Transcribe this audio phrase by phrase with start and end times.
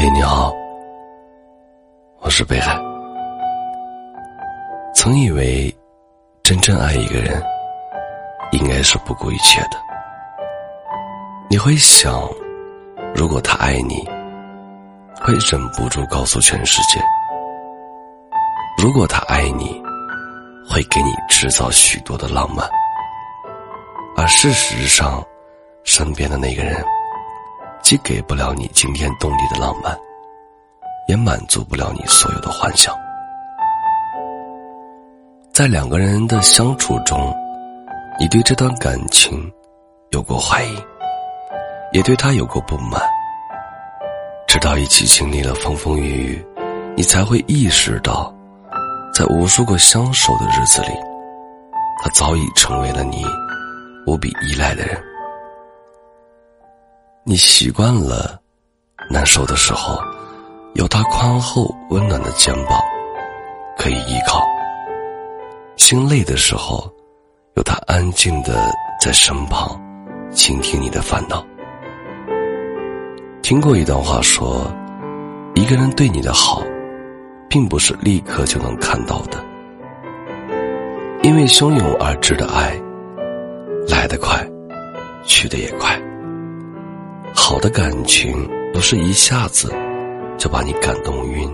[0.00, 0.54] 嘿，你好，
[2.20, 2.78] 我是北海。
[4.94, 5.76] 曾以为，
[6.44, 7.42] 真正爱一个人，
[8.52, 9.70] 应该是不顾一切的。
[11.50, 12.30] 你会想，
[13.12, 14.08] 如果他爱你，
[15.20, 17.00] 会忍不住告诉全世界；
[18.80, 19.82] 如果他爱你，
[20.70, 22.70] 会给你制造许多的浪漫。
[24.16, 25.20] 而事实上，
[25.82, 26.86] 身边的那个人。
[27.88, 29.98] 既给不了你惊天动地的浪漫，
[31.06, 32.94] 也满足不了你所有的幻想。
[35.54, 37.34] 在两个人的相处中，
[38.20, 39.50] 你对这段感情
[40.10, 40.76] 有过怀疑，
[41.90, 43.00] 也对他有过不满。
[44.46, 46.46] 直到一起经历了风风雨雨，
[46.94, 48.30] 你才会意识到，
[49.14, 50.88] 在无数个相守的日子里，
[52.02, 53.24] 他早已成为了你
[54.06, 55.02] 无比依赖的人。
[57.30, 58.40] 你习惯了，
[59.10, 60.00] 难受的时候，
[60.72, 62.80] 有他宽厚温暖的肩膀
[63.76, 64.40] 可以依靠；
[65.76, 66.90] 心累的时候，
[67.56, 69.78] 有他安静的在身旁
[70.30, 71.44] 倾听你的烦恼。
[73.42, 74.66] 听过一段话说，
[75.54, 76.62] 一个人对你的好，
[77.46, 79.36] 并不是立刻就能看到的，
[81.22, 82.74] 因为汹涌而至的爱，
[83.86, 84.42] 来得快，
[85.26, 85.94] 去得也快。
[87.34, 89.72] 好的感情不是一下子
[90.36, 91.48] 就把你感动晕，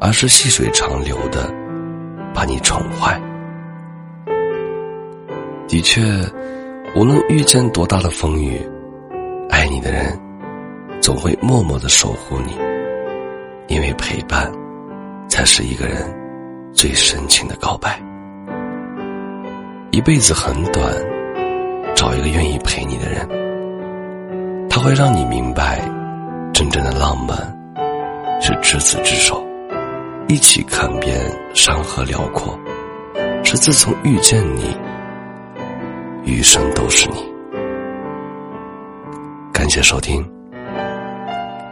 [0.00, 1.52] 而是细水长流的
[2.34, 3.20] 把你宠坏。
[5.68, 6.00] 的确，
[6.96, 8.60] 无论遇见多大的风雨，
[9.48, 10.18] 爱你的人
[11.00, 12.56] 总会默默的守护你，
[13.68, 14.50] 因为陪伴
[15.28, 15.96] 才是一个人
[16.72, 18.00] 最深情的告白。
[19.92, 20.92] 一辈子很短，
[21.94, 23.28] 找一个愿意陪你的人。
[24.70, 25.80] 它会让你明白，
[26.54, 27.36] 真正的浪漫
[28.40, 29.44] 是执子之手，
[30.28, 31.20] 一起看遍
[31.52, 32.56] 山河辽阔。
[33.42, 34.76] 是自从遇见你，
[36.24, 37.16] 余生都是你。
[39.52, 40.24] 感谢收听，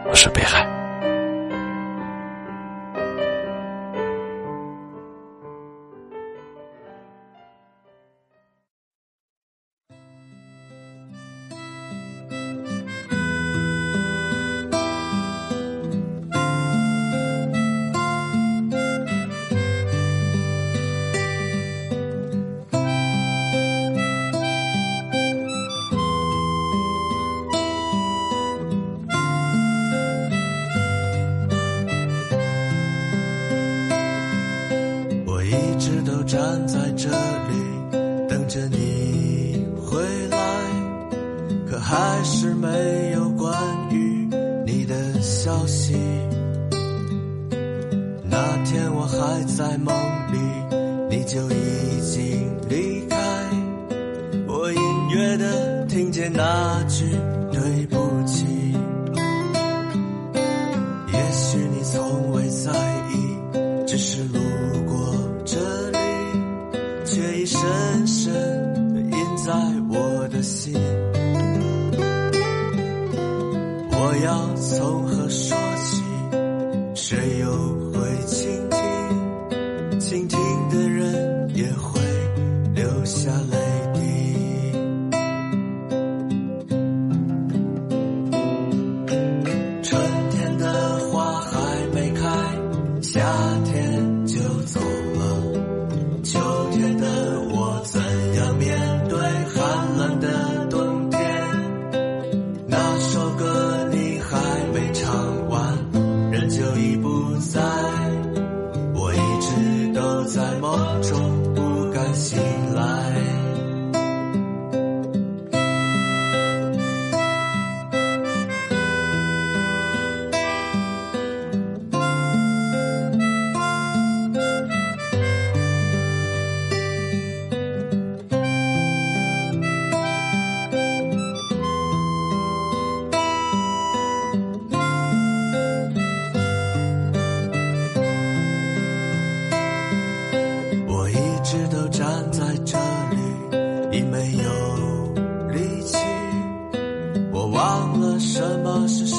[0.09, 0.78] 我是北海。
[36.29, 37.55] 站在这里
[38.29, 40.37] 等着你回来，
[41.67, 43.51] 可还是没有关
[43.89, 44.29] 于
[44.63, 45.95] 你的消息。
[48.29, 49.91] 那天我还在梦
[50.31, 50.37] 里，
[51.09, 53.17] 你就已经离开。
[54.47, 57.05] 我隐约的听见那句
[67.99, 69.11] 深深的印
[69.45, 69.53] 在
[69.89, 70.73] 我的心。
[73.91, 76.01] 我要从何说起？
[76.95, 77.51] 谁又
[77.91, 79.99] 会倾听？
[79.99, 80.39] 倾听
[80.69, 81.99] 的人也会
[82.73, 83.57] 流下泪
[83.93, 83.99] 滴。
[89.83, 90.65] 春天的
[91.11, 92.21] 花还没开，
[93.01, 93.19] 夏
[93.65, 95.28] 天就走了。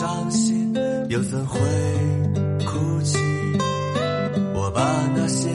[0.00, 0.74] 伤心，
[1.10, 1.58] 又怎会
[2.64, 3.18] 哭泣？
[4.54, 4.80] 我把
[5.14, 5.50] 那些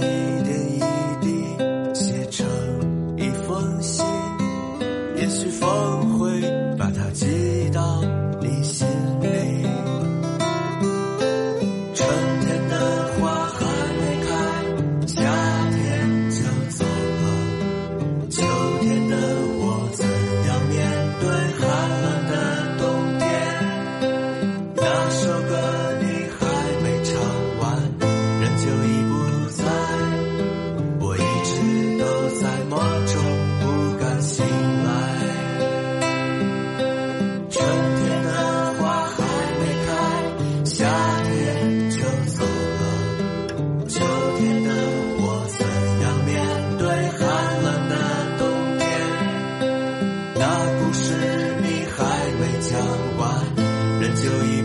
[54.26, 54.65] 就已